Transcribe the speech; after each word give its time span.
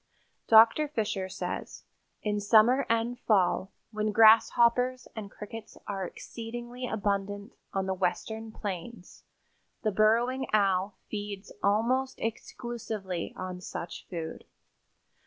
Dr. 0.47 0.87
Fisher 0.87 1.29
says: 1.29 1.83
"In 2.23 2.39
summer 2.39 2.87
and 2.89 3.19
fall, 3.19 3.71
when 3.91 4.11
grasshoppers 4.11 5.07
and 5.15 5.29
crickets 5.29 5.77
are 5.85 6.07
exceedingly 6.07 6.87
abundant 6.87 7.53
on 7.71 7.85
the 7.85 7.93
western 7.93 8.51
plains, 8.51 9.25
the 9.83 9.91
Burrowing 9.91 10.47
Owl 10.53 10.97
feeds 11.11 11.51
almost 11.61 12.19
exclusively 12.19 13.31
on 13.37 13.61
such 13.61 14.07
food. 14.09 14.43